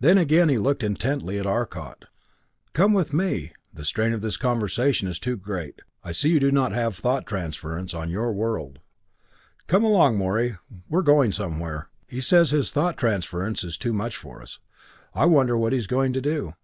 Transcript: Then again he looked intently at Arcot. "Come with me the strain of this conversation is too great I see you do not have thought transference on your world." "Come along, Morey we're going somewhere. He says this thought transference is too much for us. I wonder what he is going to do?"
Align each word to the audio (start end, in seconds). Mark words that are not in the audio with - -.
Then 0.00 0.16
again 0.16 0.48
he 0.48 0.56
looked 0.56 0.82
intently 0.82 1.38
at 1.38 1.46
Arcot. 1.46 2.06
"Come 2.72 2.94
with 2.94 3.12
me 3.12 3.52
the 3.70 3.84
strain 3.84 4.14
of 4.14 4.22
this 4.22 4.38
conversation 4.38 5.06
is 5.08 5.18
too 5.18 5.36
great 5.36 5.82
I 6.02 6.12
see 6.12 6.30
you 6.30 6.40
do 6.40 6.50
not 6.50 6.72
have 6.72 6.96
thought 6.96 7.26
transference 7.26 7.92
on 7.92 8.08
your 8.08 8.32
world." 8.32 8.78
"Come 9.66 9.84
along, 9.84 10.16
Morey 10.16 10.56
we're 10.88 11.02
going 11.02 11.32
somewhere. 11.32 11.90
He 12.06 12.22
says 12.22 12.50
this 12.50 12.70
thought 12.72 12.96
transference 12.96 13.62
is 13.62 13.76
too 13.76 13.92
much 13.92 14.16
for 14.16 14.40
us. 14.40 14.58
I 15.14 15.26
wonder 15.26 15.54
what 15.54 15.74
he 15.74 15.78
is 15.78 15.86
going 15.86 16.14
to 16.14 16.22
do?" 16.22 16.54